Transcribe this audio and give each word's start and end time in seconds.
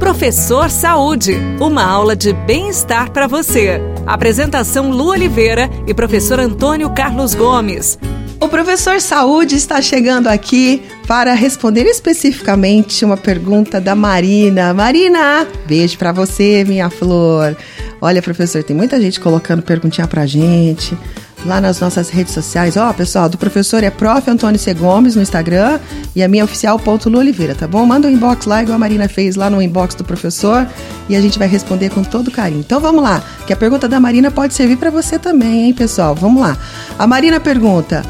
Professor 0.00 0.70
Saúde, 0.70 1.36
uma 1.60 1.84
aula 1.84 2.16
de 2.16 2.32
bem-estar 2.32 3.10
para 3.12 3.26
você. 3.26 3.82
Apresentação 4.06 4.90
Lu 4.90 5.10
Oliveira 5.10 5.68
e 5.86 5.92
professor 5.92 6.40
Antônio 6.40 6.88
Carlos 6.90 7.34
Gomes. 7.34 7.98
O 8.40 8.48
professor 8.48 8.98
Saúde 8.98 9.56
está 9.56 9.82
chegando 9.82 10.28
aqui 10.28 10.82
para 11.06 11.34
responder 11.34 11.84
especificamente 11.84 13.04
uma 13.04 13.18
pergunta 13.18 13.78
da 13.78 13.94
Marina. 13.94 14.72
Marina, 14.72 15.46
beijo 15.66 15.98
para 15.98 16.12
você, 16.12 16.64
minha 16.64 16.88
flor. 16.88 17.54
Olha, 18.00 18.22
professor, 18.22 18.64
tem 18.64 18.74
muita 18.74 18.98
gente 18.98 19.20
colocando 19.20 19.62
perguntinha 19.62 20.08
pra 20.08 20.24
gente 20.24 20.96
lá 21.44 21.60
nas 21.60 21.80
nossas 21.80 22.08
redes 22.08 22.34
sociais. 22.34 22.76
Ó, 22.76 22.90
oh, 22.90 22.94
pessoal, 22.94 23.28
do 23.28 23.38
professor 23.38 23.82
é 23.82 23.90
Prof. 23.90 24.30
Antônio 24.30 24.58
C. 24.58 24.74
Gomes 24.74 25.16
no 25.16 25.22
Instagram 25.22 25.78
e 26.14 26.22
a 26.22 26.28
minha 26.28 26.44
oficial 26.44 26.78
ponto 26.78 27.10
Oliveira, 27.16 27.54
tá 27.54 27.66
bom? 27.66 27.84
Manda 27.84 28.08
um 28.08 28.10
inbox 28.10 28.46
lá, 28.46 28.62
igual 28.62 28.76
a 28.76 28.78
Marina 28.78 29.08
fez 29.08 29.36
lá 29.36 29.50
no 29.50 29.60
inbox 29.60 29.94
do 29.94 30.04
professor 30.04 30.66
e 31.08 31.16
a 31.16 31.20
gente 31.20 31.38
vai 31.38 31.48
responder 31.48 31.90
com 31.90 32.02
todo 32.02 32.30
carinho. 32.30 32.60
Então 32.60 32.80
vamos 32.80 33.02
lá, 33.02 33.22
que 33.46 33.52
a 33.52 33.56
pergunta 33.56 33.88
da 33.88 34.00
Marina 34.00 34.30
pode 34.30 34.54
servir 34.54 34.76
para 34.76 34.90
você 34.90 35.18
também, 35.18 35.66
hein, 35.66 35.74
pessoal? 35.74 36.14
Vamos 36.14 36.40
lá. 36.40 36.56
A 36.98 37.06
Marina 37.06 37.40
pergunta: 37.40 38.04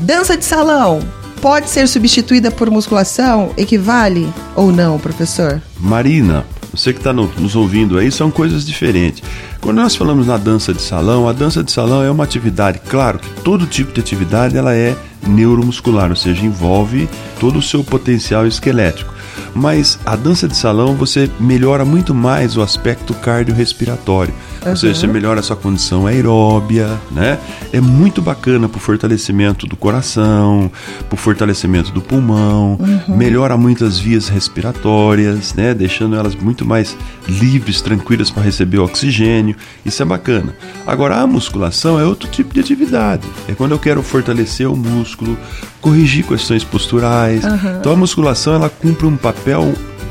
dança 0.00 0.36
de 0.36 0.44
salão 0.44 1.00
pode 1.40 1.68
ser 1.68 1.86
substituída 1.88 2.50
por 2.50 2.70
musculação? 2.70 3.52
Equivale 3.56 4.32
ou 4.54 4.72
não, 4.72 4.98
professor? 4.98 5.60
Marina, 5.78 6.44
você 6.76 6.92
que 6.92 6.98
está 6.98 7.12
no, 7.12 7.26
nos 7.38 7.56
ouvindo 7.56 7.98
aí, 7.98 8.10
são 8.10 8.30
coisas 8.30 8.66
diferentes. 8.66 9.22
Quando 9.60 9.78
nós 9.78 9.96
falamos 9.96 10.26
na 10.26 10.36
dança 10.36 10.72
de 10.72 10.82
salão, 10.82 11.28
a 11.28 11.32
dança 11.32 11.62
de 11.62 11.72
salão 11.72 12.02
é 12.02 12.10
uma 12.10 12.24
atividade, 12.24 12.80
claro 12.88 13.18
que 13.18 13.28
todo 13.42 13.66
tipo 13.66 13.92
de 13.92 14.00
atividade 14.00 14.56
ela 14.56 14.74
é 14.74 14.96
neuromuscular, 15.26 16.10
ou 16.10 16.16
seja, 16.16 16.44
envolve 16.44 17.08
todo 17.40 17.58
o 17.58 17.62
seu 17.62 17.82
potencial 17.82 18.46
esquelético. 18.46 19.15
Mas 19.56 19.98
a 20.04 20.14
dança 20.14 20.46
de 20.46 20.54
salão 20.54 20.94
você 20.94 21.30
melhora 21.40 21.84
muito 21.84 22.14
mais 22.14 22.56
o 22.56 22.62
aspecto 22.62 23.14
cardiorrespiratório. 23.14 24.34
Uhum. 24.62 24.70
Ou 24.70 24.76
seja, 24.76 24.94
você 24.94 25.06
melhora 25.06 25.40
a 25.40 25.42
sua 25.42 25.56
condição 25.56 26.06
aeróbia, 26.06 26.88
né? 27.10 27.38
É 27.72 27.80
muito 27.80 28.20
bacana 28.20 28.68
para 28.68 28.76
o 28.76 28.80
fortalecimento 28.80 29.66
do 29.66 29.76
coração, 29.76 30.70
para 31.08 31.14
o 31.14 31.16
fortalecimento 31.16 31.90
do 31.90 32.02
pulmão, 32.02 32.78
uhum. 32.78 33.16
melhora 33.16 33.56
muitas 33.56 33.98
vias 33.98 34.28
respiratórias, 34.28 35.54
né? 35.54 35.72
Deixando 35.72 36.16
elas 36.16 36.34
muito 36.34 36.64
mais 36.64 36.96
livres, 37.26 37.80
tranquilas 37.80 38.30
para 38.30 38.42
receber 38.42 38.78
oxigênio. 38.78 39.56
Isso 39.84 40.02
é 40.02 40.04
bacana. 40.04 40.54
Agora, 40.86 41.16
a 41.16 41.26
musculação 41.26 41.98
é 41.98 42.04
outro 42.04 42.28
tipo 42.28 42.52
de 42.52 42.60
atividade. 42.60 43.26
É 43.48 43.54
quando 43.54 43.72
eu 43.72 43.78
quero 43.78 44.02
fortalecer 44.02 44.70
o 44.70 44.76
músculo, 44.76 45.38
corrigir 45.80 46.26
questões 46.26 46.64
posturais. 46.64 47.44
Uhum. 47.44 47.78
Então, 47.78 47.92
a 47.92 47.96
musculação 47.96 48.54
ela 48.54 48.68
cumpre 48.68 49.06
um 49.06 49.16
papel 49.16 49.45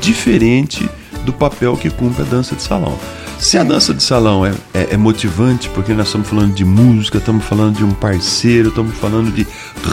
diferente 0.00 0.88
do 1.24 1.32
papel 1.32 1.76
que 1.76 1.90
cumpre 1.90 2.22
a 2.22 2.24
dança 2.24 2.54
de 2.54 2.62
salão. 2.62 2.96
Se 3.38 3.58
a 3.58 3.64
dança 3.64 3.92
de 3.92 4.02
salão 4.02 4.46
é, 4.46 4.54
é, 4.72 4.88
é, 4.92 4.96
motivante, 4.96 5.68
porque 5.68 5.92
nós 5.92 6.06
estamos 6.06 6.26
falando 6.26 6.54
de 6.54 6.64
música, 6.64 7.18
estamos 7.18 7.44
falando 7.44 7.76
de 7.76 7.84
um 7.84 7.90
parceiro, 7.92 8.70
estamos 8.70 8.96
falando 8.96 9.30
de 9.30 9.46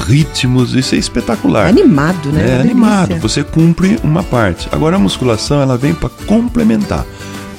ritmos, 0.08 0.74
isso 0.74 0.96
é 0.96 0.98
espetacular. 0.98 1.68
Animado, 1.68 2.32
né? 2.32 2.58
É, 2.58 2.62
animado. 2.62 3.16
Você 3.18 3.44
cumpre 3.44 4.00
uma 4.02 4.24
parte. 4.24 4.70
Agora 4.72 4.96
a 4.96 5.00
musculação 5.00 5.62
ela 5.62 5.78
vem 5.78 5.94
para 5.94 6.10
complementar. 6.26 7.06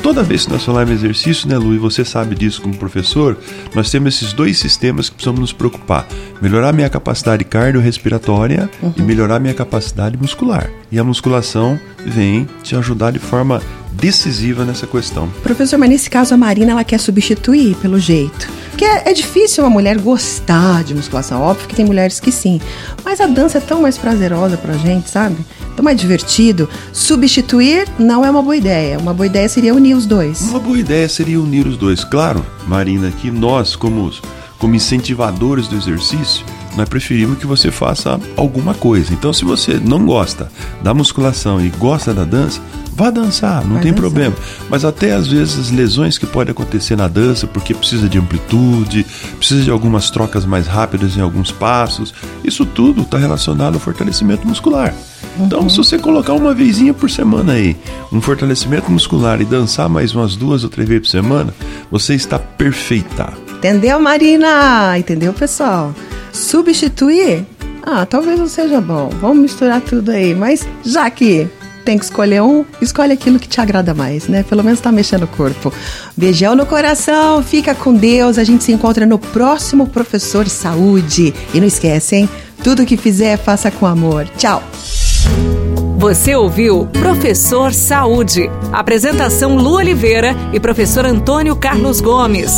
Toda 0.04 0.22
vez 0.22 0.44
que 0.44 0.52
nós 0.52 0.62
falamos 0.62 0.90
em 0.90 0.94
exercício, 0.96 1.48
né, 1.48 1.56
Lu, 1.56 1.74
e 1.74 1.78
você 1.78 2.04
sabe 2.04 2.34
disso 2.34 2.60
como 2.60 2.76
professor, 2.76 3.38
nós 3.74 3.90
temos 3.90 4.14
esses 4.14 4.34
dois 4.34 4.58
sistemas 4.58 5.08
que 5.08 5.14
precisamos 5.14 5.40
nos 5.40 5.52
preocupar: 5.54 6.06
melhorar 6.42 6.74
minha 6.74 6.90
capacidade 6.90 7.42
cardiorrespiratória 7.42 8.68
uhum. 8.82 8.92
e 8.98 9.00
melhorar 9.00 9.40
minha 9.40 9.54
capacidade 9.54 10.18
muscular. 10.18 10.68
E 10.92 10.98
a 10.98 11.02
musculação 11.02 11.80
vem 12.04 12.46
te 12.62 12.76
ajudar 12.76 13.12
de 13.12 13.18
forma 13.18 13.62
decisiva 13.92 14.62
nessa 14.66 14.86
questão. 14.86 15.26
Professor, 15.42 15.78
mas 15.78 15.88
nesse 15.88 16.10
caso 16.10 16.34
a 16.34 16.36
Marina 16.36 16.72
ela 16.72 16.84
quer 16.84 17.00
substituir 17.00 17.74
pelo 17.76 17.98
jeito. 17.98 18.46
Porque 18.74 18.84
é, 18.84 19.12
difícil 19.12 19.62
uma 19.62 19.70
mulher 19.70 19.96
gostar 19.98 20.82
de 20.82 20.96
musculação. 20.96 21.40
Óbvio 21.40 21.68
que 21.68 21.76
tem 21.76 21.84
mulheres 21.84 22.18
que 22.18 22.32
sim. 22.32 22.60
Mas 23.04 23.20
a 23.20 23.26
dança 23.28 23.58
é 23.58 23.60
tão 23.60 23.80
mais 23.80 23.96
prazerosa 23.96 24.56
pra 24.56 24.74
gente, 24.74 25.08
sabe? 25.08 25.36
Tão 25.76 25.84
mais 25.84 25.96
divertido. 25.96 26.68
Substituir 26.92 27.88
não 28.00 28.24
é 28.24 28.30
uma 28.30 28.42
boa 28.42 28.56
ideia. 28.56 28.98
Uma 28.98 29.14
boa 29.14 29.26
ideia 29.26 29.48
seria 29.48 29.72
unir 29.72 29.94
os 29.94 30.06
dois. 30.06 30.40
Uma 30.42 30.58
boa 30.58 30.76
ideia 30.76 31.08
seria 31.08 31.40
unir 31.40 31.68
os 31.68 31.76
dois. 31.76 32.02
Claro, 32.02 32.44
Marina, 32.66 33.12
que 33.12 33.30
nós, 33.30 33.76
como, 33.76 34.10
como 34.58 34.74
incentivadores 34.74 35.68
do 35.68 35.76
exercício, 35.76 36.44
nós 36.76 36.88
preferimos 36.88 37.38
que 37.38 37.46
você 37.46 37.70
faça 37.70 38.20
alguma 38.36 38.74
coisa. 38.74 39.12
Então, 39.12 39.32
se 39.32 39.44
você 39.44 39.74
não 39.74 40.04
gosta 40.04 40.50
da 40.82 40.92
musculação 40.92 41.64
e 41.64 41.68
gosta 41.70 42.12
da 42.12 42.24
dança, 42.24 42.60
Vá 42.96 43.10
dançar, 43.10 43.64
não 43.64 43.74
Vai 43.74 43.82
tem 43.82 43.92
dançar. 43.92 44.00
problema. 44.00 44.36
Mas 44.70 44.84
até 44.84 45.12
às 45.12 45.26
vezes 45.26 45.58
as 45.58 45.70
lesões 45.70 46.16
que 46.16 46.26
podem 46.26 46.52
acontecer 46.52 46.96
na 46.96 47.08
dança, 47.08 47.46
porque 47.46 47.74
precisa 47.74 48.08
de 48.08 48.18
amplitude, 48.18 49.04
precisa 49.36 49.62
de 49.62 49.70
algumas 49.70 50.10
trocas 50.10 50.44
mais 50.44 50.68
rápidas 50.68 51.16
em 51.16 51.20
alguns 51.20 51.50
passos, 51.50 52.14
isso 52.44 52.64
tudo 52.64 53.02
está 53.02 53.18
relacionado 53.18 53.74
ao 53.74 53.80
fortalecimento 53.80 54.46
muscular. 54.46 54.94
Então, 55.40 55.62
uhum. 55.62 55.68
se 55.68 55.78
você 55.78 55.98
colocar 55.98 56.34
uma 56.34 56.54
vezinha 56.54 56.94
por 56.94 57.10
semana 57.10 57.54
aí, 57.54 57.76
um 58.12 58.20
fortalecimento 58.20 58.90
muscular 58.92 59.40
e 59.40 59.44
dançar 59.44 59.88
mais 59.88 60.14
umas 60.14 60.36
duas 60.36 60.62
ou 60.62 60.70
três 60.70 60.88
vezes 60.88 61.08
por 61.08 61.10
semana, 61.10 61.52
você 61.90 62.14
está 62.14 62.38
perfeita. 62.38 63.32
Entendeu, 63.58 63.98
Marina? 63.98 64.96
Entendeu, 64.96 65.32
pessoal? 65.32 65.92
Substituir? 66.34 67.46
Ah, 67.82 68.04
talvez 68.04 68.38
não 68.38 68.48
seja 68.48 68.80
bom. 68.80 69.08
Vamos 69.20 69.38
misturar 69.38 69.80
tudo 69.80 70.10
aí. 70.10 70.34
Mas 70.34 70.66
já 70.84 71.08
que 71.08 71.48
tem 71.84 71.98
que 71.98 72.04
escolher 72.04 72.42
um, 72.42 72.64
escolhe 72.80 73.12
aquilo 73.12 73.38
que 73.38 73.46
te 73.46 73.60
agrada 73.60 73.94
mais, 73.94 74.26
né? 74.26 74.42
Pelo 74.42 74.64
menos 74.64 74.80
tá 74.80 74.90
mexendo 74.90 75.24
o 75.24 75.28
corpo. 75.28 75.72
Beijão 76.16 76.56
no 76.56 76.66
coração, 76.66 77.42
fica 77.42 77.74
com 77.74 77.94
Deus. 77.94 78.38
A 78.38 78.44
gente 78.44 78.64
se 78.64 78.72
encontra 78.72 79.06
no 79.06 79.18
próximo 79.18 79.86
Professor 79.86 80.48
Saúde. 80.48 81.32
E 81.52 81.60
não 81.60 81.66
esquece, 81.66 82.16
hein? 82.16 82.28
Tudo 82.62 82.86
que 82.86 82.96
fizer, 82.96 83.36
faça 83.36 83.70
com 83.70 83.86
amor. 83.86 84.26
Tchau. 84.36 84.62
Você 85.98 86.34
ouviu 86.34 86.86
Professor 86.86 87.72
Saúde. 87.72 88.50
Apresentação 88.72 89.56
Lu 89.56 89.74
Oliveira 89.76 90.34
e 90.52 90.58
professor 90.58 91.06
Antônio 91.06 91.54
Carlos 91.54 92.00
Gomes. 92.00 92.52